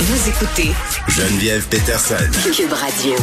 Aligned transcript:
Vous 0.00 0.28
écoutez 0.28 0.70
Geneviève 1.08 1.66
Peterson. 1.68 2.14
Cube 2.54 2.72
Radio. 2.72 3.16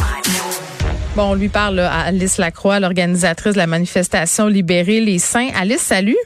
Bon, 1.16 1.30
on 1.30 1.34
lui 1.34 1.48
parle 1.48 1.76
là, 1.76 1.90
à 1.90 2.00
Alice 2.08 2.36
Lacroix, 2.36 2.80
l'organisatrice 2.80 3.54
de 3.54 3.58
la 3.58 3.66
manifestation 3.66 4.46
Libérer 4.46 5.00
les 5.00 5.18
saints. 5.18 5.48
Alice, 5.58 5.80
salut. 5.80 6.18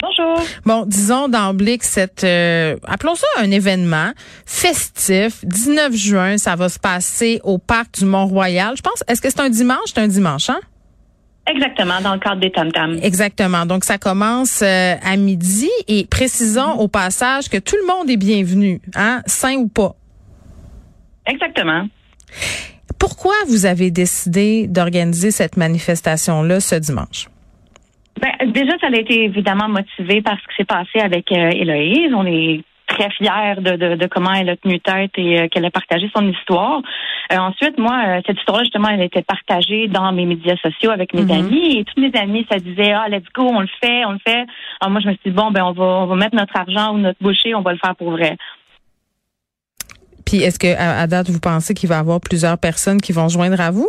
Bonjour. 0.00 0.46
Bon, 0.64 0.84
disons 0.86 1.26
d'emblée 1.26 1.76
que 1.78 1.86
cette, 1.86 2.22
euh, 2.22 2.76
appelons 2.86 3.16
ça 3.16 3.26
un 3.38 3.50
événement 3.50 4.12
festif, 4.46 5.44
19 5.44 5.92
juin, 5.92 6.38
ça 6.38 6.54
va 6.54 6.68
se 6.68 6.78
passer 6.78 7.40
au 7.42 7.58
parc 7.58 7.98
du 7.98 8.04
Mont-Royal. 8.04 8.76
Je 8.76 8.82
pense, 8.82 9.02
est-ce 9.08 9.20
que 9.20 9.28
c'est 9.28 9.40
un 9.40 9.50
dimanche? 9.50 9.88
C'est 9.92 9.98
un 10.00 10.06
dimanche, 10.06 10.50
hein? 10.50 10.60
Exactement, 11.48 12.00
dans 12.02 12.14
le 12.14 12.20
cadre 12.20 12.40
des 12.40 12.50
tam 12.50 12.68
-tams. 12.68 13.02
Exactement. 13.02 13.64
Donc, 13.64 13.84
ça 13.84 13.98
commence 13.98 14.62
euh, 14.62 14.94
à 15.02 15.16
midi 15.16 15.70
et 15.86 16.06
précisons 16.06 16.72
au 16.78 16.88
passage 16.88 17.48
que 17.48 17.58
tout 17.58 17.76
le 17.80 17.86
monde 17.86 18.10
est 18.10 18.18
bienvenu, 18.18 18.80
hein, 18.94 19.22
saint 19.26 19.56
ou 19.56 19.68
pas. 19.68 19.94
Exactement. 21.26 21.88
Pourquoi 22.98 23.34
vous 23.48 23.64
avez 23.64 23.90
décidé 23.90 24.66
d'organiser 24.66 25.30
cette 25.30 25.56
manifestation-là 25.56 26.60
ce 26.60 26.74
dimanche? 26.74 27.28
Ben, 28.20 28.52
déjà, 28.52 28.72
ça 28.80 28.88
a 28.88 28.96
été 28.96 29.24
évidemment 29.24 29.68
motivé 29.68 30.22
par 30.22 30.36
ce 30.40 30.48
qui 30.48 30.56
s'est 30.58 30.64
passé 30.64 30.98
avec 31.00 31.30
euh, 31.30 31.50
Héloïse. 31.50 32.12
On 32.14 32.26
est 32.26 32.64
très 32.98 33.10
fiers 33.10 33.56
de, 33.60 33.76
de, 33.76 33.94
de, 33.96 34.06
comment 34.06 34.32
elle 34.32 34.50
a 34.50 34.56
tenu 34.56 34.80
tête 34.80 35.12
et 35.16 35.40
euh, 35.40 35.48
qu'elle 35.48 35.64
a 35.64 35.70
partagé 35.70 36.10
son 36.16 36.26
histoire. 36.28 36.80
Euh, 37.32 37.36
ensuite, 37.36 37.78
moi, 37.78 37.96
euh, 38.06 38.20
cette 38.26 38.38
histoire-là, 38.38 38.64
justement, 38.64 38.88
elle 38.88 39.00
a 39.02 39.04
été 39.04 39.22
partagée 39.22 39.86
dans 39.88 40.10
mes 40.12 40.24
médias 40.26 40.56
sociaux 40.56 40.90
avec 40.90 41.14
mes 41.14 41.22
Mhm. 41.22 41.30
amis 41.30 41.78
et 41.78 41.84
tous 41.84 42.00
mes 42.00 42.12
amis, 42.18 42.46
ça 42.50 42.58
disait, 42.58 42.92
ah, 42.92 43.08
let's 43.08 43.24
go, 43.34 43.42
on 43.44 43.60
le 43.60 43.68
fait, 43.82 44.04
on 44.06 44.12
le 44.12 44.18
fait. 44.26 44.44
Alors 44.80 44.90
moi, 44.90 45.00
je 45.00 45.08
me 45.08 45.12
suis 45.12 45.20
dit, 45.26 45.30
bon, 45.30 45.50
ben, 45.50 45.64
on 45.64 45.72
va, 45.72 45.84
on 45.84 46.06
va 46.06 46.16
mettre 46.16 46.34
notre 46.34 46.56
argent 46.56 46.94
ou 46.94 46.98
notre 46.98 47.18
bouchée, 47.20 47.54
on 47.54 47.62
va 47.62 47.72
le 47.72 47.78
faire 47.78 47.94
pour 47.96 48.10
vrai. 48.10 48.36
Puis, 50.26 50.42
est-ce 50.42 50.58
que 50.58 50.76
à, 50.76 51.00
à 51.00 51.06
date, 51.06 51.28
vous 51.30 51.40
pensez 51.40 51.72
qu'il 51.74 51.88
va 51.88 51.96
y 51.96 51.98
avoir 51.98 52.20
plusieurs 52.20 52.58
personnes 52.58 53.00
qui 53.00 53.12
vont 53.12 53.28
joindre 53.28 53.60
à 53.60 53.70
vous? 53.70 53.88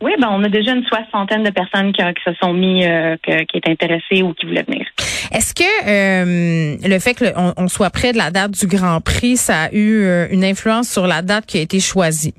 Oui, 0.00 0.12
ben, 0.20 0.28
on 0.32 0.42
a 0.44 0.48
déjà 0.48 0.72
une 0.72 0.84
soixantaine 0.84 1.44
de 1.44 1.50
personnes 1.50 1.92
qui, 1.92 2.02
qui 2.02 2.22
se 2.24 2.34
sont 2.42 2.52
mis, 2.52 2.84
euh, 2.84 3.16
que- 3.22 3.44
qui 3.44 3.56
est 3.58 3.68
intéressées 3.68 4.22
ou 4.22 4.34
qui 4.34 4.46
voulaient 4.46 4.64
venir. 4.64 4.86
Est-ce 5.32 5.54
que 5.54 5.62
euh, 5.62 6.76
le 6.82 6.98
fait 6.98 7.14
qu'on 7.14 7.52
on 7.56 7.68
soit 7.68 7.90
près 7.90 8.12
de 8.12 8.18
la 8.18 8.30
date 8.30 8.52
du 8.52 8.66
Grand 8.66 9.00
Prix, 9.00 9.36
ça 9.36 9.64
a 9.64 9.72
eu 9.72 10.02
euh, 10.02 10.26
une 10.30 10.44
influence 10.44 10.88
sur 10.88 11.06
la 11.06 11.22
date 11.22 11.46
qui 11.46 11.58
a 11.58 11.60
été 11.60 11.80
choisie? 11.80 12.34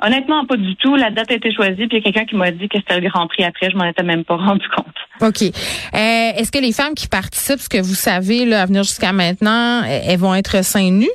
Honnêtement, 0.00 0.46
pas 0.46 0.56
du 0.56 0.76
tout. 0.76 0.94
La 0.94 1.10
date 1.10 1.30
a 1.32 1.34
été 1.34 1.52
choisie, 1.52 1.88
puis 1.88 1.88
il 1.90 1.94
y 1.94 1.98
a 1.98 2.02
quelqu'un 2.02 2.24
qui 2.24 2.36
m'a 2.36 2.52
dit 2.52 2.68
que 2.68 2.78
c'était 2.78 3.00
le 3.00 3.08
Grand 3.08 3.26
Prix 3.26 3.44
après. 3.44 3.68
Je 3.70 3.76
m'en 3.76 3.84
étais 3.84 4.04
même 4.04 4.24
pas 4.24 4.36
rendu 4.36 4.64
compte. 4.76 5.28
OK. 5.28 5.42
Euh, 5.42 5.50
Est-ce 5.92 6.52
que 6.52 6.58
les 6.58 6.72
femmes 6.72 6.94
qui 6.94 7.08
participent, 7.08 7.60
ce 7.60 7.68
que 7.68 7.82
vous 7.82 7.94
savez 7.96 8.44
là, 8.44 8.62
à 8.62 8.66
venir 8.66 8.84
jusqu'à 8.84 9.12
maintenant, 9.12 9.82
elles 9.82 10.02
elles 10.06 10.18
vont 10.18 10.34
être 10.34 10.64
seins 10.64 10.90
nus? 10.90 11.08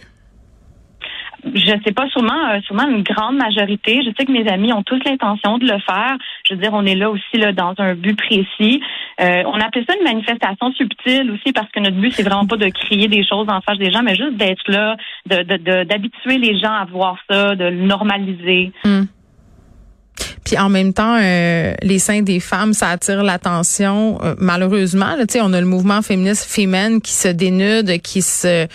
Je 1.54 1.72
sais 1.86 1.92
pas, 1.94 2.08
sûrement, 2.10 2.50
euh, 2.52 2.60
sûrement 2.62 2.88
une 2.90 3.04
grande 3.04 3.36
majorité. 3.38 4.02
Je 4.04 4.12
sais 4.18 4.26
que 4.26 4.32
mes 4.32 4.48
amis 4.50 4.74
ont 4.74 4.84
tous 4.84 5.00
l'intention 5.06 5.58
de 5.60 5.66
le 5.66 5.80
faire. 5.80 6.18
Je 6.48 6.54
veux 6.56 6.60
dire, 6.62 6.72
on 6.74 6.86
est 6.86 6.96
là 6.96 7.10
aussi 7.12 7.38
là 7.38 7.52
dans 7.52 7.74
un 7.78 7.94
but 7.96 8.18
précis. 8.18 8.82
Euh, 9.22 9.44
on 9.46 9.60
appelait 9.60 9.86
ça 9.88 9.96
une 9.98 10.04
manifestation 10.04 10.72
subtile 10.74 11.30
aussi 11.32 11.54
parce 11.54 11.70
que 11.72 11.80
notre 11.80 11.98
but 11.98 12.12
c'est 12.12 12.24
vraiment 12.24 12.48
pas 12.48 12.58
de 12.58 12.68
crier 12.70 13.08
des 13.08 13.24
choses 13.24 13.48
en 13.50 13.62
face 13.62 13.78
des 13.78 13.92
gens, 13.92 14.02
mais 14.04 14.16
juste 14.16 14.36
d'être 14.36 14.64
là, 14.68 14.98
de 15.30 15.44
de- 15.44 15.58
de- 15.58 15.84
d'habituer 15.84 16.38
les 16.38 16.58
gens 16.60 16.72
à 16.74 16.86
voir 16.86 17.18
ça, 17.30 17.56
de 17.56 17.66
le 17.66 17.84
normaliser. 17.86 18.72
Puis 20.44 20.58
en 20.58 20.70
même 20.70 20.94
temps, 20.94 21.18
euh, 21.22 21.74
les 21.82 22.00
seins 22.00 22.22
des 22.22 22.40
femmes, 22.40 22.74
ça 22.74 22.90
attire 22.90 23.24
l'attention. 23.24 24.20
Euh, 24.24 24.36
malheureusement, 24.38 25.16
là, 25.16 25.26
tu 25.26 25.34
sais, 25.34 25.42
on 25.42 25.54
a 25.54 25.60
le 25.60 25.68
mouvement 25.68 26.02
féministe 26.02 26.46
Femen 26.50 27.02
qui 27.02 27.14
se 27.14 27.28
dénude, 27.28 28.02
qui 28.02 28.22
se 28.22 28.68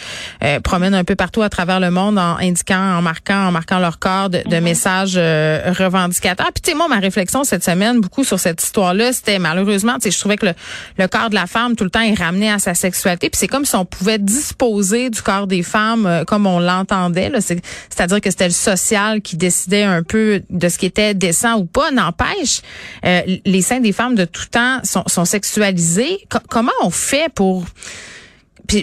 euh, 0.42 0.60
promène 0.60 0.94
un 0.94 1.04
peu 1.04 1.14
partout 1.14 1.42
à 1.42 1.48
travers 1.48 1.80
le 1.80 1.90
monde 1.90 2.18
en 2.18 2.36
indiquant, 2.38 2.96
en 2.98 3.02
marquant, 3.02 3.48
en 3.48 3.52
marquant 3.52 3.78
leur 3.78 3.98
corps 3.98 4.30
de, 4.30 4.42
de 4.46 4.56
messages 4.60 5.14
euh, 5.16 5.72
revendicateurs. 5.78 6.50
Puis 6.52 6.62
tu 6.62 6.70
sais, 6.70 6.76
moi, 6.76 6.88
ma 6.88 6.98
réflexion 6.98 7.44
cette 7.44 7.64
semaine, 7.64 8.00
beaucoup 8.00 8.24
sur 8.24 8.38
cette 8.38 8.62
histoire-là, 8.62 9.12
c'était 9.12 9.38
malheureusement, 9.38 9.94
tu 9.94 10.02
sais, 10.02 10.10
je 10.10 10.18
trouvais 10.18 10.36
que 10.36 10.46
le, 10.46 10.52
le 10.98 11.08
corps 11.08 11.30
de 11.30 11.34
la 11.34 11.46
femme 11.46 11.76
tout 11.76 11.84
le 11.84 11.90
temps 11.90 12.00
est 12.00 12.18
ramené 12.18 12.50
à 12.50 12.58
sa 12.58 12.74
sexualité. 12.74 13.30
Puis 13.30 13.38
c'est 13.38 13.48
comme 13.48 13.64
si 13.64 13.76
on 13.76 13.84
pouvait 13.84 14.18
disposer 14.18 15.10
du 15.10 15.22
corps 15.22 15.46
des 15.46 15.62
femmes 15.62 16.06
euh, 16.06 16.24
comme 16.24 16.46
on 16.46 16.60
l'entendait. 16.60 17.30
C'est-à-dire 17.40 18.20
que 18.20 18.30
c'était 18.30 18.48
le 18.48 18.52
social 18.52 19.20
qui 19.20 19.36
décidait 19.36 19.82
un 19.82 20.02
peu 20.02 20.42
de 20.50 20.68
ce 20.68 20.78
qui 20.78 20.86
était 20.86 21.14
décent 21.14 21.57
ou 21.58 21.64
pas. 21.64 21.90
N'empêche, 21.90 22.62
euh, 23.04 23.22
les 23.44 23.62
seins 23.62 23.80
des 23.80 23.92
femmes 23.92 24.14
de 24.14 24.24
tout 24.24 24.46
temps 24.46 24.80
sont, 24.84 25.24
sexualisés. 25.24 26.18
Co- 26.30 26.38
comment 26.48 26.72
on 26.82 26.90
fait 26.90 27.32
pour... 27.32 27.64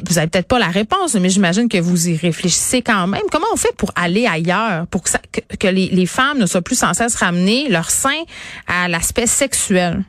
Vous 0.07 0.17
avez 0.17 0.27
peut-être 0.27 0.47
pas 0.47 0.57
la 0.57 0.69
réponse, 0.69 1.13
mais 1.13 1.29
j'imagine 1.29 1.69
que 1.69 1.77
vous 1.77 2.09
y 2.09 2.17
réfléchissez 2.17 2.81
quand 2.81 3.05
même. 3.05 3.21
Comment 3.31 3.45
on 3.53 3.55
fait 3.55 3.75
pour 3.77 3.91
aller 3.95 4.25
ailleurs, 4.25 4.87
pour 4.87 5.03
que, 5.03 5.11
que, 5.59 5.67
les, 5.67 6.05
femmes 6.07 6.39
ne 6.39 6.47
soient 6.47 6.63
plus 6.63 6.75
sans 6.75 6.95
cesse 6.95 7.13
ramener 7.15 7.69
leur 7.69 7.91
sein 7.91 8.23
à 8.65 8.87
l'aspect 8.87 9.27
sexuel? 9.27 10.03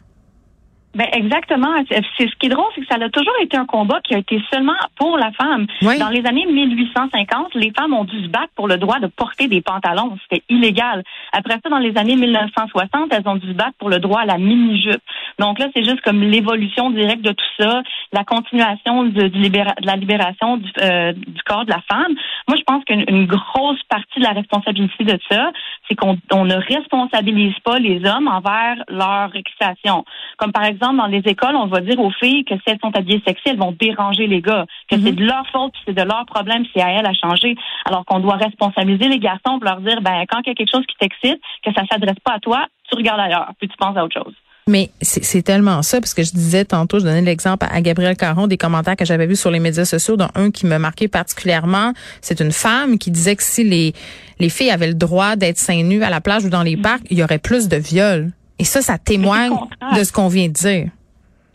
Ben 0.96 1.06
exactement. 1.12 1.68
C'est 1.90 2.02
ce 2.18 2.34
qui 2.38 2.46
est 2.46 2.48
drôle, 2.48 2.64
c'est 2.74 2.80
que 2.80 2.86
ça 2.86 2.96
a 2.96 3.10
toujours 3.10 3.34
été 3.42 3.56
un 3.56 3.66
combat 3.66 4.00
qui 4.02 4.14
a 4.14 4.18
été 4.18 4.40
seulement 4.50 4.72
pour 4.96 5.18
la 5.18 5.30
femme. 5.32 5.66
Oui. 5.82 5.98
Dans 5.98 6.08
les 6.08 6.24
années 6.24 6.46
1850, 6.46 7.54
les 7.54 7.70
femmes 7.78 7.92
ont 7.92 8.04
dû 8.04 8.22
se 8.24 8.28
battre 8.28 8.50
pour 8.54 8.66
le 8.66 8.78
droit 8.78 8.98
de 8.98 9.06
porter 9.06 9.46
des 9.46 9.60
pantalons. 9.60 10.16
C'était 10.22 10.42
illégal. 10.48 11.04
Après 11.32 11.58
ça, 11.62 11.68
dans 11.68 11.78
les 11.78 11.96
années 11.98 12.16
1960, 12.16 13.12
elles 13.12 13.28
ont 13.28 13.36
dû 13.36 13.48
se 13.48 13.52
battre 13.52 13.76
pour 13.78 13.90
le 13.90 13.98
droit 13.98 14.20
à 14.22 14.24
la 14.24 14.38
mini-jupe. 14.38 15.02
Donc 15.38 15.58
là, 15.58 15.66
c'est 15.74 15.84
juste 15.84 16.00
comme 16.00 16.22
l'évolution 16.22 16.88
directe 16.90 17.22
de 17.22 17.32
tout 17.32 17.44
ça, 17.60 17.82
la 18.12 18.24
continuation 18.24 19.04
de, 19.04 19.24
libéra- 19.24 19.74
de 19.78 19.86
la 19.86 19.96
libération 19.96 20.56
du, 20.56 20.70
euh, 20.80 21.12
du 21.12 21.42
corps 21.44 21.66
de 21.66 21.70
la 21.70 21.82
femme. 21.92 22.14
Moi, 22.48 22.56
je 22.56 22.62
pense 22.62 22.82
qu'une 22.84 23.04
une 23.08 23.26
grosse 23.26 23.82
partie 23.90 24.18
de 24.18 24.24
la 24.24 24.32
responsabilité 24.32 25.04
de 25.04 25.18
ça, 25.30 25.50
c'est 25.88 25.94
qu'on 25.94 26.16
on 26.32 26.44
ne 26.44 26.56
responsabilise 26.56 27.58
pas 27.64 27.78
les 27.78 28.04
hommes 28.04 28.28
envers 28.28 28.76
leur 28.88 29.34
excitation. 29.34 30.04
Comme 30.38 30.52
par 30.52 30.64
exemple, 30.64 30.97
dans 30.97 31.06
les 31.06 31.22
écoles, 31.26 31.56
on 31.56 31.66
va 31.66 31.80
dire 31.80 31.98
aux 31.98 32.10
filles 32.10 32.44
que 32.44 32.54
si 32.54 32.62
elles 32.66 32.78
sont 32.82 32.94
habillées 32.97 33.22
sexy, 33.26 33.42
elles 33.47 33.58
vont 33.58 33.72
déranger 33.72 34.26
les 34.26 34.41
gars, 34.41 34.66
que 34.91 34.98
c'est 35.00 35.12
de 35.12 35.25
leur 35.25 35.46
faute, 35.48 35.75
c'est 35.86 35.94
de 35.94 36.02
leur 36.02 36.26
problème, 36.26 36.64
c'est 36.75 36.82
à 36.82 36.91
elles 36.91 37.06
à 37.06 37.14
changer. 37.14 37.56
Alors 37.84 38.04
qu'on 38.04 38.20
doit 38.20 38.36
responsabiliser 38.36 39.08
les 39.08 39.19
garçons 39.19 39.58
pour 39.58 39.64
leur 39.64 39.80
dire, 39.80 40.00
ben 40.00 40.25
quand 40.28 40.41
il 40.44 40.48
y 40.48 40.52
a 40.52 40.54
quelque 40.54 40.72
chose 40.72 40.86
qui 40.86 40.96
t'excite, 40.96 41.41
que 41.64 41.72
ça 41.72 41.82
s'adresse 41.91 42.19
pas 42.25 42.34
à 42.34 42.41
toi, 42.41 42.66
tu 42.88 42.96
regardes 42.96 43.20
ailleurs, 43.20 43.50
puis 43.58 43.69
tu 43.69 43.76
penses 43.76 43.96
à 43.96 44.04
autre 44.04 44.14
chose. 44.14 44.34
Mais 44.69 44.91
c'est 45.00 45.43
tellement 45.43 45.82
ça, 45.82 46.00
parce 46.00 46.12
que 46.12 46.25
je 46.25 46.32
disais 46.32 46.65
tantôt, 46.65 46.99
je 46.99 47.04
donnais 47.04 47.22
l'exemple 47.22 47.65
à 47.71 47.81
Gabriel 47.81 48.16
Caron 48.16 48.49
des 48.49 48.56
commentaires 48.56 48.97
que 48.97 49.04
j'avais 49.04 49.28
vus 49.28 49.37
sur 49.37 49.53
les 49.53 49.60
médias 49.60 49.84
sociaux, 49.84 50.16
dont 50.16 50.27
un 50.34 50.50
qui 50.50 50.66
me 50.66 50.77
marquait 50.78 51.06
particulièrement. 51.06 51.93
C'est 52.21 52.41
une 52.41 52.50
femme 52.50 52.99
qui 52.99 53.12
disait 53.12 53.37
que 53.37 53.44
si 53.44 53.62
les, 53.62 53.93
les 54.41 54.49
filles 54.49 54.72
avaient 54.72 54.88
le 54.88 54.94
droit 54.94 55.37
d'être 55.37 55.59
seins 55.59 55.84
nus 55.84 56.03
à 56.03 56.10
la 56.10 56.21
plage 56.21 56.44
ou 56.44 56.49
dans 56.49 56.65
les 56.65 56.76
parcs, 56.76 57.05
il 57.10 57.19
y 57.19 57.22
aurait 57.22 57.38
plus 57.38 57.69
de 57.69 57.76
viols. 57.76 58.32
Et 58.59 58.65
ça, 58.65 58.81
ça 58.81 58.99
témoigne 58.99 59.55
de 59.97 60.03
ce 60.03 60.12
qu'on 60.12 60.26
vient 60.26 60.49
de 60.49 60.53
dire. 60.55 60.88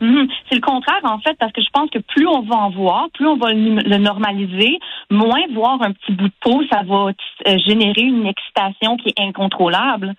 Mhm. 0.00 0.28
C'est 0.48 0.54
le 0.54 0.62
contraire, 0.62 1.00
en 1.04 1.18
fait, 1.18 1.36
parce 1.38 1.52
que 1.52 1.60
je 1.60 1.68
pense 1.70 1.90
que 1.90 1.98
plus 1.98 2.26
on 2.26 2.40
va 2.40 2.56
en 2.56 2.70
voir, 2.70 3.08
plus 3.12 3.26
on 3.26 3.36
va 3.36 3.52
le, 3.52 3.88
le 3.88 3.98
normaliser, 3.98 4.78
moins 5.10 5.42
voir 5.52 5.82
un 5.82 5.92
petit 5.92 6.12
bout 6.12 6.28
de 6.28 6.34
peau, 6.40 6.62
ça 6.72 6.80
va 6.82 7.10
euh, 7.46 7.58
générer 7.58 8.00
une 8.00 8.26
excitation 8.26 8.96
qui 8.96 9.10
est 9.10 9.20
incontrôlable. 9.20 10.14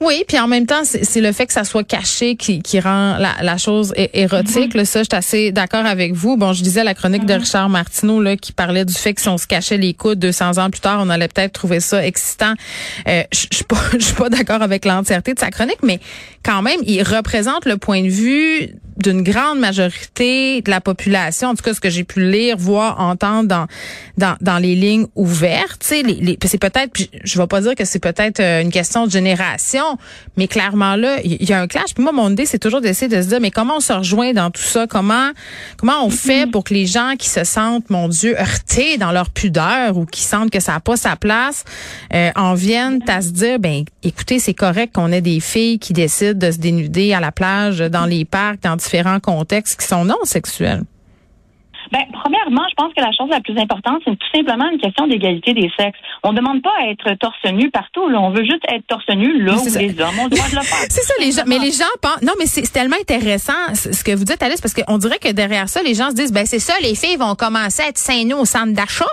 Oui, 0.00 0.24
puis 0.26 0.38
en 0.38 0.48
même 0.48 0.66
temps, 0.66 0.82
c'est 0.84 1.20
le 1.20 1.30
fait 1.30 1.46
que 1.46 1.52
ça 1.52 1.62
soit 1.62 1.84
caché 1.84 2.34
qui, 2.34 2.60
qui 2.60 2.80
rend 2.80 3.18
la, 3.18 3.34
la 3.40 3.56
chose 3.56 3.94
érotique. 3.96 4.74
Là, 4.74 4.84
ça, 4.84 5.00
je 5.00 5.04
suis 5.04 5.16
assez 5.16 5.52
d'accord 5.52 5.86
avec 5.86 6.12
vous. 6.12 6.36
Bon, 6.36 6.52
je 6.52 6.62
disais 6.62 6.82
la 6.82 6.94
chronique 6.94 7.24
de 7.24 7.34
Richard 7.34 7.68
Martineau 7.68 8.20
là, 8.20 8.36
qui 8.36 8.52
parlait 8.52 8.84
du 8.84 8.94
fait 8.94 9.14
que 9.14 9.20
si 9.20 9.28
on 9.28 9.38
se 9.38 9.46
cachait 9.46 9.76
les 9.76 9.94
coudes 9.94 10.18
200 10.18 10.58
ans 10.58 10.70
plus 10.70 10.80
tard, 10.80 10.98
on 11.00 11.08
allait 11.08 11.28
peut-être 11.28 11.52
trouver 11.52 11.78
ça 11.78 12.04
excitant. 12.04 12.54
Euh, 13.06 13.22
je 13.32 13.46
suis 13.52 13.64
pas, 13.64 13.76
je 13.92 14.04
suis 14.04 14.14
pas 14.14 14.28
d'accord 14.28 14.62
avec 14.62 14.84
l'entièreté 14.84 15.34
de 15.34 15.38
sa 15.38 15.50
chronique, 15.50 15.82
mais 15.84 16.00
quand 16.44 16.62
même, 16.62 16.80
il 16.84 17.02
représente 17.04 17.64
le 17.64 17.76
point 17.76 18.02
de 18.02 18.08
vue 18.08 18.74
d'une 19.02 19.22
grande 19.22 19.58
majorité 19.58 20.62
de 20.62 20.70
la 20.70 20.80
population, 20.80 21.48
en 21.48 21.54
tout 21.54 21.62
cas 21.62 21.74
ce 21.74 21.80
que 21.80 21.90
j'ai 21.90 22.04
pu 22.04 22.20
lire, 22.30 22.56
voir, 22.56 23.00
entendre 23.00 23.48
dans 23.48 23.66
dans, 24.18 24.36
dans 24.40 24.58
les 24.58 24.74
lignes 24.74 25.06
ouvertes. 25.16 25.80
Tu 25.82 25.88
sais, 25.88 26.02
les, 26.02 26.14
les- 26.14 26.38
c'est 26.44 26.58
peut-être, 26.58 26.92
je 27.24 27.38
vais 27.38 27.46
pas 27.46 27.60
dire 27.62 27.74
que 27.74 27.84
c'est 27.84 27.98
peut-être 27.98 28.40
euh, 28.40 28.60
une 28.60 28.70
question 28.70 29.06
de 29.06 29.10
génération, 29.10 29.96
mais 30.36 30.48
clairement 30.48 30.96
là, 30.96 31.16
il 31.24 31.42
y, 31.48 31.52
a 31.52 31.60
un 31.60 31.66
clash. 31.66 31.94
Puis 31.94 32.02
moi, 32.04 32.12
mon 32.12 32.30
idée, 32.30 32.44
c'est 32.46 32.58
toujours 32.58 32.80
d'essayer 32.82 33.08
de 33.08 33.20
se 33.22 33.28
dire, 33.28 33.40
mais 33.40 33.50
comment 33.50 33.76
on 33.78 33.80
se 33.80 33.92
rejoint 33.92 34.32
dans 34.34 34.50
tout 34.50 34.60
ça? 34.62 34.86
Comment 34.86 35.30
comment 35.78 36.04
on 36.04 36.10
fait 36.10 36.50
pour 36.50 36.62
que 36.64 36.74
les 36.74 36.86
gens 36.86 37.14
qui 37.18 37.28
se 37.28 37.44
sentent, 37.44 37.88
mon 37.90 38.08
Dieu, 38.08 38.38
heurtés 38.38 38.98
dans 38.98 39.12
leur 39.12 39.30
pudeur 39.30 39.96
ou 39.96 40.04
qui 40.04 40.20
sentent 40.22 40.50
que 40.50 40.60
ça 40.60 40.72
n'a 40.72 40.80
pas 40.80 40.96
sa 40.96 41.16
place, 41.16 41.64
euh, 42.14 42.30
en 42.36 42.54
viennent 42.54 43.00
à 43.08 43.22
se 43.22 43.30
dire, 43.30 43.58
ben 43.58 43.84
écoutez, 44.02 44.38
c'est 44.38 44.54
correct 44.54 44.94
qu'on 44.94 45.10
ait 45.10 45.20
des 45.22 45.40
filles 45.40 45.78
qui 45.78 45.92
décident 45.94 46.38
de 46.46 46.52
se 46.52 46.58
dénuder 46.58 47.14
à 47.14 47.20
la 47.20 47.32
plage, 47.32 47.78
dans 47.78 48.04
les 48.06 48.24
parcs, 48.26 48.62
dans 48.62 48.76
différents 48.76 48.91
contextes 49.22 49.80
qui 49.80 49.86
sont 49.86 50.04
non 50.04 50.22
sexuels? 50.24 50.82
Ben, 51.90 52.00
premièrement, 52.12 52.62
je 52.70 52.74
pense 52.74 52.94
que 52.94 53.00
la 53.00 53.12
chose 53.12 53.28
la 53.28 53.40
plus 53.40 53.58
importante, 53.58 54.00
c'est 54.04 54.16
tout 54.16 54.26
simplement 54.34 54.70
une 54.70 54.78
question 54.78 55.06
d'égalité 55.06 55.52
des 55.52 55.70
sexes. 55.76 55.98
On 56.22 56.32
ne 56.32 56.38
demande 56.38 56.62
pas 56.62 56.72
à 56.80 56.86
être 56.86 57.14
torse 57.18 57.44
nu 57.52 57.70
partout. 57.70 58.08
Là. 58.08 58.20
On 58.20 58.30
veut 58.30 58.44
juste 58.44 58.64
être 58.72 58.86
torse 58.86 59.08
nu 59.10 59.42
là 59.42 59.54
où 59.54 59.64
les 59.64 60.00
hommes 60.00 60.18
ont 60.20 60.24
le 60.24 60.30
droit 60.30 60.48
de 60.48 60.56
le 60.56 60.62
faire. 60.62 60.78
c'est 60.88 61.02
ça, 61.02 61.14
les 61.20 61.32
gens. 61.32 61.42
Mais 61.46 61.58
les 61.58 61.70
gens 61.70 61.84
pensent. 62.00 62.22
Non, 62.22 62.32
mais 62.38 62.46
c'est 62.46 62.62
tellement 62.72 62.96
intéressant 63.00 63.74
ce 63.74 64.04
que 64.04 64.14
vous 64.14 64.24
dites, 64.24 64.42
Alice, 64.42 64.60
parce 64.60 64.74
qu'on 64.74 64.98
dirait 64.98 65.18
que 65.18 65.32
derrière 65.32 65.68
ça, 65.68 65.82
les 65.82 65.94
gens 65.94 66.10
se 66.10 66.14
disent, 66.14 66.32
ben 66.32 66.46
c'est 66.46 66.60
ça, 66.60 66.74
les 66.82 66.94
filles 66.94 67.16
vont 67.16 67.34
commencer 67.34 67.82
à 67.82 67.88
être 67.88 67.98
seins 67.98 68.24
nus 68.24 68.34
au 68.34 68.44
centre 68.44 68.72
d'achat 68.72 69.10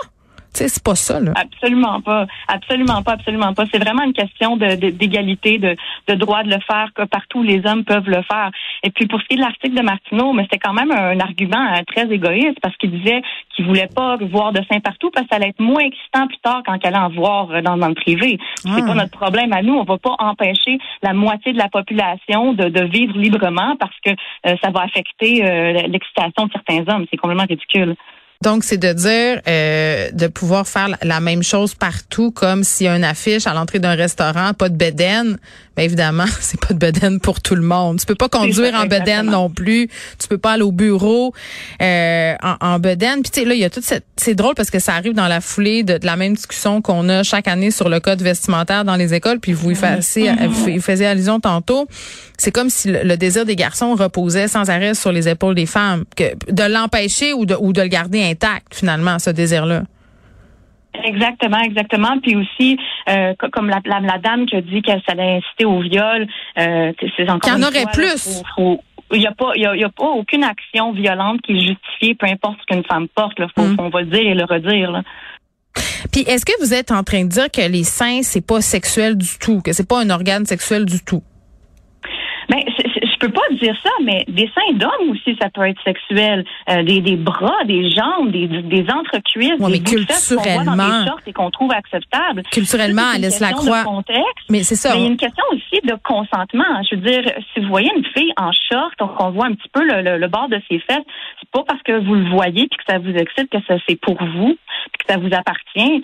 c'est 0.52 0.82
pas 0.82 0.94
ça, 0.94 1.20
là. 1.20 1.32
Absolument 1.36 2.00
pas. 2.00 2.26
Absolument 2.48 3.02
pas, 3.02 3.12
absolument 3.12 3.54
pas. 3.54 3.64
C'est 3.72 3.78
vraiment 3.78 4.02
une 4.02 4.12
question 4.12 4.56
d'égalité, 4.56 5.58
de, 5.58 5.76
de, 6.08 6.14
droit 6.14 6.42
de 6.42 6.50
le 6.50 6.60
faire, 6.66 6.90
que 6.94 7.02
partout 7.04 7.42
les 7.42 7.62
hommes 7.66 7.84
peuvent 7.84 8.08
le 8.08 8.22
faire. 8.22 8.50
Et 8.82 8.90
puis, 8.90 9.06
pour 9.06 9.20
ce 9.20 9.26
qui 9.26 9.34
est 9.34 9.36
de 9.36 9.42
l'article 9.42 9.76
de 9.76 9.82
Martineau, 9.82 10.32
mais 10.32 10.44
c'était 10.44 10.58
quand 10.58 10.72
même 10.72 10.90
un, 10.90 11.18
argument 11.20 11.74
euh, 11.74 11.82
très 11.86 12.10
égoïste 12.10 12.58
parce 12.62 12.76
qu'il 12.76 12.90
disait 12.90 13.22
qu'il 13.54 13.66
voulait 13.66 13.88
pas 13.94 14.16
voir 14.16 14.52
de 14.52 14.60
seins 14.70 14.80
partout 14.80 15.10
parce 15.10 15.26
que 15.26 15.30
ça 15.30 15.36
allait 15.36 15.50
être 15.50 15.60
moins 15.60 15.82
excitant 15.82 16.26
plus 16.26 16.38
tard 16.38 16.62
quand 16.64 16.76
il 16.82 16.86
allait 16.86 16.96
en 16.96 17.10
voir 17.10 17.50
euh, 17.50 17.60
dans, 17.60 17.76
le 17.76 17.94
privé. 17.94 18.38
C'est 18.56 18.68
pas 18.68 18.92
ah. 18.92 18.94
notre 18.94 19.10
problème 19.10 19.52
à 19.52 19.62
nous. 19.62 19.74
On 19.74 19.84
va 19.84 19.98
pas 19.98 20.14
empêcher 20.18 20.78
la 21.02 21.12
moitié 21.12 21.52
de 21.52 21.58
la 21.58 21.68
population 21.68 22.52
de, 22.52 22.68
de 22.68 22.84
vivre 22.84 23.16
librement 23.18 23.76
parce 23.78 23.96
que 24.04 24.10
euh, 24.10 24.56
ça 24.62 24.70
va 24.70 24.82
affecter 24.82 25.42
l'excitation 25.88 26.46
de 26.46 26.52
certains 26.52 26.92
hommes. 26.92 27.06
C'est 27.10 27.16
complètement 27.16 27.46
ridicule. 27.48 27.96
Donc, 28.42 28.64
c'est 28.64 28.78
de 28.78 28.94
dire 28.94 29.42
euh, 29.46 30.10
de 30.12 30.26
pouvoir 30.26 30.66
faire 30.66 30.96
la 31.02 31.20
même 31.20 31.42
chose 31.42 31.74
partout, 31.74 32.30
comme 32.30 32.64
s'il 32.64 32.86
y 32.86 32.88
a 32.88 32.96
une 32.96 33.04
affiche 33.04 33.46
à 33.46 33.52
l'entrée 33.52 33.80
d'un 33.80 33.94
restaurant, 33.94 34.54
pas 34.54 34.70
de 34.70 34.78
bedaine. 34.78 35.38
Bien 35.80 35.86
évidemment, 35.86 36.26
c'est 36.40 36.60
pas 36.60 36.74
de 36.74 36.78
bedaine 36.78 37.20
pour 37.20 37.40
tout 37.40 37.54
le 37.54 37.62
monde. 37.62 38.00
Tu 38.00 38.04
peux 38.04 38.14
pas 38.14 38.28
conduire 38.28 38.74
en 38.74 38.84
bedaine 38.84 39.30
non 39.30 39.48
plus. 39.48 39.88
Tu 40.18 40.28
peux 40.28 40.36
pas 40.36 40.52
aller 40.52 40.62
au 40.62 40.72
bureau 40.72 41.32
euh, 41.80 42.34
en, 42.42 42.56
en 42.60 42.78
bedaine. 42.78 43.22
Puis 43.22 43.30
tu 43.30 43.40
sais, 43.40 43.46
là, 43.46 43.54
il 43.54 43.60
y 43.60 43.64
a 43.64 43.70
toute 43.70 43.84
cette. 43.84 44.04
C'est 44.18 44.34
drôle 44.34 44.54
parce 44.54 44.70
que 44.70 44.78
ça 44.78 44.94
arrive 44.94 45.14
dans 45.14 45.26
la 45.26 45.40
foulée 45.40 45.82
de, 45.82 45.98
la 46.02 46.16
même 46.16 46.34
discussion 46.34 46.82
qu'on 46.82 47.08
a 47.08 47.22
chaque 47.22 47.48
année 47.48 47.70
sur 47.70 47.88
le 47.88 47.98
code 47.98 48.20
vestimentaire 48.20 48.84
dans 48.84 48.96
les 48.96 49.14
écoles. 49.14 49.40
Puis 49.40 49.54
vous 49.54 49.70
y 49.70 49.74
faisiez, 49.74 50.32
vous 50.46 50.82
faisiez 50.82 51.06
allusion 51.06 51.40
tantôt. 51.40 51.88
C'est 52.36 52.52
comme 52.52 52.68
si 52.68 52.90
le, 52.92 53.16
désir 53.16 53.46
des 53.46 53.56
garçons 53.56 53.94
reposait 53.94 54.48
sans 54.48 54.68
arrêt 54.68 54.92
sur 54.92 55.12
les 55.12 55.28
épaules 55.28 55.54
des 55.54 55.64
femmes. 55.64 56.04
Que 56.14 56.24
de 56.52 56.70
l'empêcher 56.70 57.32
ou 57.32 57.46
de, 57.46 57.56
ou 57.58 57.72
de 57.72 57.80
le 57.80 57.88
garder 57.88 58.22
intact, 58.22 58.74
finalement, 58.74 59.18
ce 59.18 59.30
désir-là. 59.30 59.84
Exactement, 61.04 61.60
exactement. 61.60 62.18
Puis 62.20 62.36
aussi, 62.36 62.78
euh, 63.08 63.34
comme 63.52 63.68
la, 63.68 63.80
la, 63.84 64.18
dame 64.18 64.46
qui 64.46 64.56
a 64.56 64.60
dit 64.60 64.82
qu'elle 64.82 65.02
s'allait 65.06 65.36
inciter 65.36 65.64
au 65.64 65.80
viol, 65.80 66.26
euh, 66.58 66.92
c'est 67.16 67.30
encore. 67.30 67.50
Il 67.56 67.60
y 67.60 67.64
en 67.64 67.68
aurait 67.68 67.86
plus. 67.92 68.42
il 69.12 69.18
n'y 69.18 69.26
a 69.26 69.32
pas, 69.32 69.52
il 69.54 69.62
y 69.62 69.84
a, 69.84 69.88
pas 69.88 70.08
aucune 70.08 70.44
action 70.44 70.92
violente 70.92 71.40
qui 71.42 71.52
est 71.52 71.60
justifiée, 71.60 72.14
peu 72.14 72.26
importe 72.26 72.58
ce 72.60 72.74
qu'une 72.74 72.84
femme 72.84 73.08
porte. 73.08 73.38
Là, 73.38 73.46
faut, 73.56 73.64
mm. 73.64 73.76
On 73.78 73.88
va 73.88 74.00
le 74.00 74.08
dire 74.08 74.20
et 74.20 74.34
le 74.34 74.44
redire. 74.44 74.90
Là. 74.90 75.02
Puis 76.12 76.22
est-ce 76.22 76.44
que 76.44 76.58
vous 76.60 76.74
êtes 76.74 76.90
en 76.90 77.04
train 77.04 77.24
de 77.24 77.28
dire 77.28 77.50
que 77.50 77.66
les 77.70 77.84
seins 77.84 78.22
c'est 78.22 78.44
pas 78.44 78.60
sexuel 78.60 79.16
du 79.16 79.38
tout, 79.38 79.60
que 79.62 79.72
c'est 79.72 79.88
pas 79.88 80.00
un 80.00 80.10
organe 80.10 80.44
sexuel 80.44 80.84
du 80.84 81.02
tout? 81.04 81.22
Ben, 82.48 82.58
peux 83.20 83.30
pas 83.30 83.42
dire 83.52 83.74
ça, 83.84 83.90
mais 84.02 84.24
des 84.28 84.50
seins 84.54 84.74
d'hommes 84.74 85.10
aussi, 85.10 85.36
ça 85.40 85.48
peut 85.50 85.66
être 85.68 85.80
sexuel. 85.84 86.44
Euh, 86.68 86.82
des, 86.82 87.00
des 87.00 87.16
bras, 87.16 87.64
des 87.66 87.90
jambes, 87.90 88.30
des, 88.30 88.48
des 88.48 88.86
entrecuisses, 88.90 89.58
des 89.58 89.70
mais 89.70 89.80
culturellement, 89.80 90.64
dans 90.64 91.00
des 91.00 91.06
shorts 91.06 91.20
et 91.26 91.32
qu'on 91.32 91.50
trouve 91.50 91.72
acceptable. 91.72 92.42
Culturellement, 92.50 93.10
Alice 93.14 93.40
Lacroix. 93.40 93.84
Mais 94.48 94.62
c'est 94.62 94.74
ça. 94.74 94.94
Mais 94.94 95.00
il 95.00 95.02
y 95.02 95.06
a 95.06 95.10
une 95.10 95.16
question 95.16 95.44
aussi 95.52 95.80
de 95.84 95.94
consentement. 96.02 96.82
Je 96.90 96.96
veux 96.96 97.02
dire, 97.02 97.32
si 97.52 97.60
vous 97.60 97.68
voyez 97.68 97.90
une 97.94 98.04
fille 98.06 98.32
en 98.36 98.50
short, 98.52 98.94
qu'on 98.96 99.30
voit 99.30 99.46
un 99.46 99.54
petit 99.54 99.68
peu 99.72 99.84
le, 99.84 100.18
le, 100.18 100.28
bord 100.28 100.48
de 100.48 100.60
ses 100.70 100.78
fesses, 100.80 101.04
c'est 101.40 101.50
pas 101.52 101.62
parce 101.66 101.82
que 101.82 102.04
vous 102.04 102.14
le 102.14 102.28
voyez 102.30 102.68
puis 102.68 102.78
que 102.78 102.92
ça 102.92 102.98
vous 102.98 103.14
excite 103.14 103.50
que 103.50 103.58
ça 103.68 103.76
c'est 103.88 104.00
pour 104.00 104.16
vous, 104.22 104.56
puis 104.92 105.06
que 105.06 105.12
ça 105.12 105.18
vous 105.18 105.32
appartient 105.34 106.02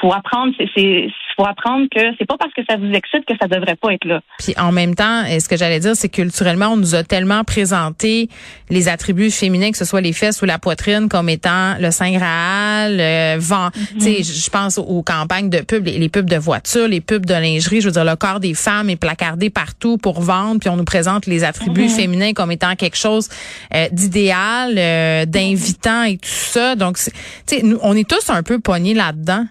faut 0.00 0.12
apprendre, 0.12 0.52
c'est, 0.74 1.08
faut 1.36 1.46
apprendre 1.46 1.86
que 1.94 2.00
c'est 2.18 2.26
pas 2.26 2.36
parce 2.38 2.52
que 2.54 2.62
ça 2.68 2.76
vous 2.76 2.90
excite 2.92 3.24
que 3.26 3.34
ça 3.40 3.48
devrait 3.48 3.76
pas 3.76 3.92
être 3.92 4.04
là. 4.04 4.20
Puis 4.38 4.54
en 4.58 4.72
même 4.72 4.94
temps, 4.94 5.24
ce 5.24 5.48
que 5.48 5.56
j'allais 5.56 5.80
dire, 5.80 5.96
c'est 5.96 6.08
que 6.08 6.20
culturellement, 6.20 6.68
on 6.68 6.76
nous 6.76 6.94
a 6.94 7.02
tellement 7.02 7.44
présenté 7.44 8.28
les 8.68 8.88
attributs 8.88 9.30
féminins, 9.30 9.70
que 9.70 9.78
ce 9.78 9.84
soit 9.84 10.00
les 10.00 10.12
fesses 10.12 10.42
ou 10.42 10.44
la 10.44 10.58
poitrine, 10.58 11.08
comme 11.08 11.28
étant 11.28 11.76
le 11.78 11.90
sein 11.90 12.12
graal, 12.12 12.96
le 12.98 13.38
vent. 13.38 13.68
Mm-hmm. 13.68 13.94
Tu 13.94 14.00
sais, 14.00 14.22
je 14.22 14.50
pense 14.50 14.78
aux 14.78 15.02
campagnes 15.02 15.48
de 15.48 15.60
pub, 15.60 15.86
les, 15.86 16.08
pubs 16.08 16.28
de 16.28 16.36
voitures, 16.36 16.88
les 16.88 17.00
pubs 17.00 17.24
de 17.24 17.34
lingerie. 17.34 17.80
Je 17.80 17.86
veux 17.86 17.92
dire, 17.92 18.04
le 18.04 18.16
corps 18.16 18.40
des 18.40 18.54
femmes 18.54 18.90
est 18.90 18.96
placardé 18.96 19.48
partout 19.50 19.96
pour 19.96 20.20
vendre, 20.20 20.60
puis 20.60 20.68
on 20.68 20.76
nous 20.76 20.84
présente 20.84 21.26
les 21.26 21.42
attributs 21.44 21.86
mm-hmm. 21.86 21.96
féminins 21.96 22.32
comme 22.32 22.52
étant 22.52 22.76
quelque 22.76 22.96
chose 22.96 23.28
euh, 23.74 23.88
d'idéal, 23.92 24.74
euh, 24.76 25.24
d'invitant 25.24 26.04
et 26.04 26.18
tout 26.18 26.28
ça. 26.28 26.76
Donc, 26.76 26.98
tu 26.98 27.10
sais, 27.46 27.62
on 27.82 27.96
est 27.96 28.08
tous 28.08 28.28
un 28.30 28.42
peu 28.42 28.58
pognés 28.60 28.94
là-dedans. 28.94 29.46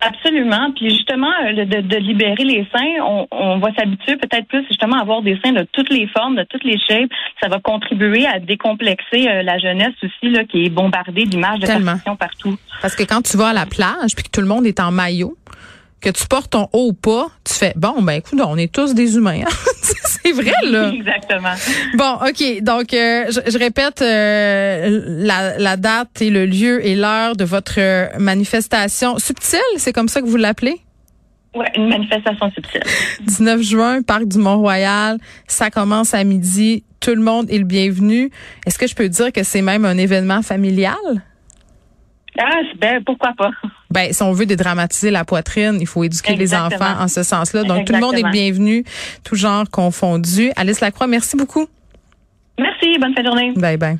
Absolument. 0.00 0.70
Puis 0.76 0.90
justement, 0.90 1.30
euh, 1.44 1.64
de, 1.64 1.80
de 1.80 1.96
libérer 1.96 2.44
les 2.44 2.66
seins, 2.72 3.02
on, 3.04 3.26
on 3.30 3.58
va 3.58 3.74
s'habituer 3.74 4.16
peut-être 4.16 4.46
plus 4.46 4.64
justement 4.68 4.96
à 4.98 5.02
avoir 5.02 5.22
des 5.22 5.38
seins 5.44 5.52
de 5.52 5.66
toutes 5.72 5.90
les 5.90 6.06
formes, 6.06 6.36
de 6.36 6.44
toutes 6.44 6.64
les 6.64 6.78
shapes. 6.78 7.10
Ça 7.42 7.48
va 7.48 7.58
contribuer 7.58 8.26
à 8.26 8.38
décomplexer 8.38 9.28
euh, 9.28 9.42
la 9.42 9.58
jeunesse 9.58 9.94
aussi, 10.02 10.30
là, 10.30 10.44
qui 10.44 10.66
est 10.66 10.70
bombardée 10.70 11.24
d'images 11.24 11.58
de 11.60 11.66
perfection 11.66 12.16
partout. 12.16 12.56
Parce 12.80 12.94
que 12.94 13.02
quand 13.02 13.22
tu 13.22 13.36
vas 13.36 13.48
à 13.48 13.52
la 13.52 13.66
plage, 13.66 14.14
puis 14.14 14.24
que 14.24 14.30
tout 14.30 14.40
le 14.40 14.46
monde 14.46 14.66
est 14.66 14.78
en 14.78 14.92
maillot, 14.92 15.36
que 16.00 16.10
tu 16.10 16.26
portes 16.26 16.50
ton 16.50 16.68
haut 16.72 16.88
ou 16.88 16.92
pas, 16.92 17.28
tu 17.44 17.54
fais 17.54 17.72
bon 17.76 18.02
ben 18.02 18.14
écoute, 18.14 18.40
on 18.44 18.56
est 18.56 18.72
tous 18.72 18.94
des 18.94 19.16
humains. 19.16 19.42
Hein. 19.44 19.50
c'est 19.82 20.32
vrai 20.32 20.52
là. 20.64 20.88
Exactement. 20.94 21.54
Bon, 21.94 22.14
OK, 22.26 22.62
donc 22.62 22.94
euh, 22.94 23.26
je, 23.30 23.58
répète 23.58 24.02
euh, 24.02 25.02
la, 25.06 25.58
la, 25.58 25.76
date 25.76 26.22
et 26.22 26.30
le 26.30 26.46
lieu 26.46 26.84
et 26.86 26.94
l'heure 26.94 27.36
de 27.36 27.44
votre 27.44 28.18
manifestation 28.18 29.18
subtile, 29.18 29.58
c'est 29.76 29.92
comme 29.92 30.08
ça 30.08 30.20
que 30.20 30.26
vous 30.26 30.36
l'appelez? 30.36 30.80
Oui, 31.54 31.64
une 31.76 31.88
manifestation 31.88 32.50
subtile. 32.50 32.82
19 33.22 33.62
juin, 33.62 34.02
parc 34.02 34.26
du 34.26 34.38
Mont-Royal, 34.38 35.18
ça 35.46 35.70
commence 35.70 36.14
à 36.14 36.22
midi, 36.22 36.84
tout 37.00 37.14
le 37.14 37.22
monde 37.22 37.50
est 37.50 37.58
le 37.58 37.64
bienvenu. 37.64 38.30
Est-ce 38.66 38.78
que 38.78 38.86
je 38.86 38.94
peux 38.94 39.08
dire 39.08 39.32
que 39.32 39.42
c'est 39.42 39.62
même 39.62 39.84
un 39.84 39.96
événement 39.96 40.42
familial? 40.42 40.94
Ah, 42.38 42.60
ben 42.78 43.02
pourquoi 43.04 43.32
pas. 43.36 43.50
Ben, 43.90 44.12
si 44.12 44.22
on 44.22 44.32
veut 44.32 44.44
dédramatiser 44.44 45.10
la 45.10 45.24
poitrine, 45.24 45.78
il 45.80 45.86
faut 45.86 46.04
éduquer 46.04 46.36
les 46.36 46.54
enfants 46.54 47.00
en 47.00 47.08
ce 47.08 47.22
sens-là. 47.22 47.64
Donc, 47.64 47.86
tout 47.86 47.94
le 47.94 48.00
monde 48.00 48.16
est 48.16 48.30
bienvenu, 48.30 48.84
tout 49.24 49.34
genre 49.34 49.64
confondu. 49.70 50.52
Alice 50.56 50.80
Lacroix, 50.80 51.06
merci 51.06 51.38
beaucoup. 51.38 51.66
Merci, 52.58 52.98
bonne 52.98 53.14
fin 53.14 53.22
de 53.22 53.26
journée. 53.26 53.52
Bye 53.56 53.78
bye. 53.78 53.98